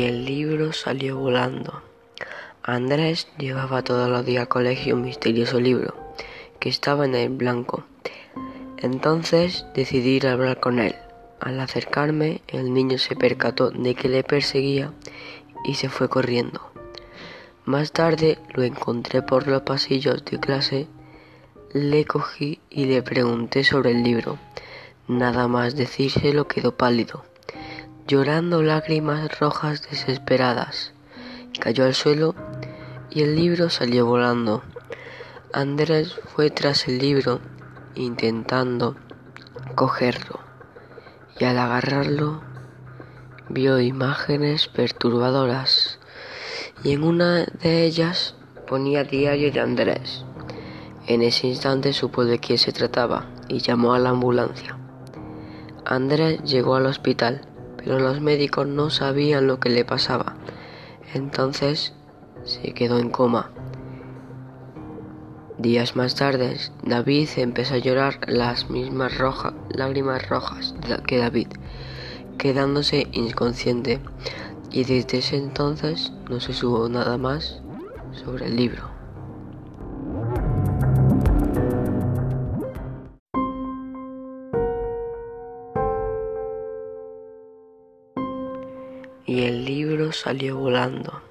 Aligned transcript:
libro 0.00 0.72
salió 0.72 1.18
volando. 1.18 1.82
Andrés 2.62 3.28
llevaba 3.38 3.82
todos 3.82 4.08
los 4.08 4.24
días 4.24 4.42
al 4.42 4.48
colegio 4.48 4.94
un 4.94 5.02
misterioso 5.02 5.60
libro 5.60 5.94
que 6.60 6.68
estaba 6.68 7.04
en 7.04 7.14
el 7.14 7.28
blanco. 7.28 7.84
Entonces 8.78 9.66
decidí 9.74 10.16
ir 10.16 10.26
a 10.26 10.32
hablar 10.32 10.60
con 10.60 10.78
él. 10.78 10.94
Al 11.40 11.60
acercarme, 11.60 12.40
el 12.48 12.72
niño 12.72 12.98
se 12.98 13.16
percató 13.16 13.70
de 13.70 13.94
que 13.94 14.08
le 14.08 14.22
perseguía 14.22 14.92
y 15.64 15.74
se 15.74 15.88
fue 15.88 16.08
corriendo. 16.08 16.60
Más 17.64 17.92
tarde 17.92 18.38
lo 18.54 18.62
encontré 18.62 19.22
por 19.22 19.46
los 19.46 19.62
pasillos 19.62 20.24
de 20.24 20.40
clase, 20.40 20.86
le 21.72 22.04
cogí 22.04 22.60
y 22.70 22.86
le 22.86 23.02
pregunté 23.02 23.64
sobre 23.64 23.90
el 23.90 24.02
libro. 24.02 24.38
Nada 25.08 25.48
más 25.48 25.76
decírselo 25.76 26.48
quedó 26.48 26.76
pálido 26.76 27.24
llorando 28.06 28.62
lágrimas 28.62 29.38
rojas 29.38 29.88
desesperadas. 29.88 30.92
Cayó 31.60 31.84
al 31.84 31.94
suelo 31.94 32.34
y 33.10 33.22
el 33.22 33.36
libro 33.36 33.70
salió 33.70 34.06
volando. 34.06 34.62
Andrés 35.52 36.18
fue 36.34 36.50
tras 36.50 36.88
el 36.88 36.98
libro 36.98 37.40
intentando 37.94 38.96
cogerlo 39.74 40.40
y 41.38 41.44
al 41.44 41.58
agarrarlo 41.58 42.42
vio 43.48 43.80
imágenes 43.80 44.66
perturbadoras 44.68 45.98
y 46.82 46.92
en 46.92 47.04
una 47.04 47.44
de 47.44 47.84
ellas 47.84 48.34
ponía 48.66 49.04
diario 49.04 49.52
de 49.52 49.60
Andrés. 49.60 50.24
En 51.06 51.22
ese 51.22 51.48
instante 51.48 51.92
supo 51.92 52.24
de 52.24 52.38
quién 52.38 52.58
se 52.58 52.72
trataba 52.72 53.26
y 53.48 53.58
llamó 53.58 53.94
a 53.94 53.98
la 53.98 54.10
ambulancia. 54.10 54.78
Andrés 55.84 56.42
llegó 56.44 56.76
al 56.76 56.86
hospital 56.86 57.51
pero 57.82 57.98
los 57.98 58.20
médicos 58.20 58.66
no 58.66 58.90
sabían 58.90 59.46
lo 59.46 59.58
que 59.60 59.70
le 59.70 59.84
pasaba. 59.84 60.36
Entonces 61.14 61.92
se 62.44 62.72
quedó 62.74 62.98
en 62.98 63.10
coma. 63.10 63.50
Días 65.58 65.94
más 65.94 66.14
tarde, 66.14 66.56
David 66.82 67.28
empezó 67.36 67.74
a 67.74 67.78
llorar 67.78 68.18
las 68.26 68.70
mismas 68.70 69.12
lágrimas 69.68 70.28
rojas 70.28 70.74
que 71.06 71.18
David, 71.18 71.48
quedándose 72.38 73.06
inconsciente, 73.12 74.00
y 74.70 74.84
desde 74.84 75.18
ese 75.18 75.36
entonces 75.36 76.12
no 76.28 76.40
se 76.40 76.52
supo 76.52 76.88
nada 76.88 77.18
más 77.18 77.62
sobre 78.12 78.46
el 78.46 78.56
libro. 78.56 79.01
Y 89.26 89.44
el 89.44 89.64
libro 89.64 90.12
salió 90.12 90.56
volando. 90.56 91.22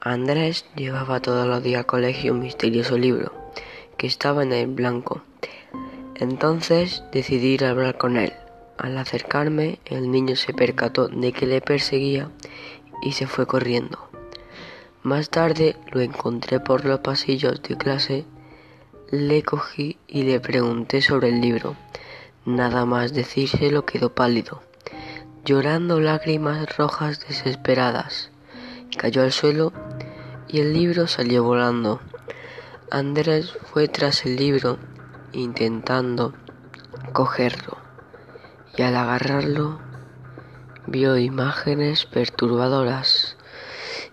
Andrés 0.00 0.64
llevaba 0.76 1.20
todos 1.20 1.46
los 1.46 1.62
días 1.62 1.80
al 1.80 1.86
colegio 1.86 2.32
un 2.32 2.40
misterioso 2.40 2.96
libro 2.96 3.32
que 3.96 4.06
estaba 4.06 4.42
en 4.42 4.52
el 4.52 4.66
blanco. 4.68 5.22
Entonces 6.14 7.02
decidí 7.12 7.48
ir 7.48 7.64
a 7.64 7.70
hablar 7.70 7.98
con 7.98 8.16
él. 8.16 8.32
Al 8.78 8.96
acercarme, 8.96 9.78
el 9.84 10.10
niño 10.10 10.36
se 10.36 10.54
percató 10.54 11.08
de 11.08 11.32
que 11.32 11.46
le 11.46 11.60
perseguía 11.60 12.30
y 13.02 13.12
se 13.12 13.26
fue 13.26 13.46
corriendo. 13.46 13.98
Más 15.02 15.28
tarde 15.28 15.76
lo 15.92 16.00
encontré 16.00 16.60
por 16.60 16.84
los 16.84 17.00
pasillos 17.00 17.62
de 17.62 17.76
clase, 17.76 18.24
le 19.10 19.42
cogí 19.42 19.98
y 20.08 20.22
le 20.22 20.40
pregunté 20.40 21.02
sobre 21.02 21.28
el 21.28 21.40
libro. 21.40 21.76
Nada 22.46 22.86
más 22.86 23.12
decírselo 23.12 23.84
quedó 23.84 24.14
pálido 24.14 24.62
llorando 25.50 25.98
lágrimas 25.98 26.76
rojas 26.76 27.26
desesperadas. 27.26 28.30
Cayó 28.96 29.22
al 29.22 29.32
suelo 29.32 29.72
y 30.46 30.60
el 30.60 30.72
libro 30.72 31.08
salió 31.08 31.42
volando. 31.42 32.00
Andrés 32.88 33.58
fue 33.64 33.88
tras 33.88 34.24
el 34.26 34.36
libro 34.36 34.78
intentando 35.32 36.34
cogerlo 37.12 37.78
y 38.76 38.82
al 38.82 38.94
agarrarlo 38.94 39.80
vio 40.86 41.18
imágenes 41.18 42.06
perturbadoras 42.06 43.36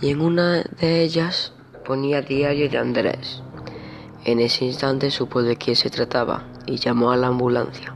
y 0.00 0.10
en 0.10 0.22
una 0.22 0.64
de 0.80 1.02
ellas 1.02 1.52
ponía 1.84 2.22
diario 2.22 2.68
de 2.68 2.78
Andrés. 2.78 3.44
En 4.24 4.40
ese 4.40 4.64
instante 4.64 5.12
supo 5.12 5.44
de 5.44 5.54
quién 5.54 5.76
se 5.76 5.90
trataba 5.90 6.48
y 6.66 6.78
llamó 6.78 7.12
a 7.12 7.16
la 7.16 7.28
ambulancia. 7.28 7.94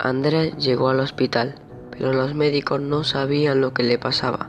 Andrés 0.00 0.56
llegó 0.56 0.88
al 0.88 0.98
hospital 0.98 1.62
pero 1.96 2.12
los 2.12 2.34
médicos 2.34 2.80
no 2.80 3.04
sabían 3.04 3.60
lo 3.60 3.72
que 3.72 3.82
le 3.82 3.98
pasaba. 3.98 4.48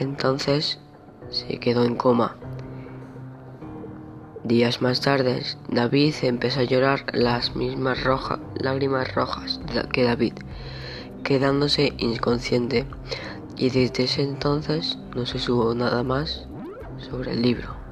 Entonces 0.00 0.78
se 1.30 1.58
quedó 1.58 1.84
en 1.84 1.96
coma. 1.96 2.36
Días 4.44 4.80
más 4.80 5.00
tarde, 5.00 5.42
David 5.68 6.14
empezó 6.22 6.60
a 6.60 6.64
llorar 6.64 7.04
las 7.12 7.54
mismas 7.54 7.98
lágrimas 8.54 9.14
rojas 9.14 9.60
que 9.92 10.04
David, 10.04 10.34
quedándose 11.22 11.92
inconsciente, 11.98 12.86
y 13.56 13.70
desde 13.70 14.04
ese 14.04 14.22
entonces 14.22 14.98
no 15.14 15.26
se 15.26 15.38
supo 15.38 15.74
nada 15.74 16.02
más 16.02 16.46
sobre 16.98 17.32
el 17.32 17.42
libro. 17.42 17.87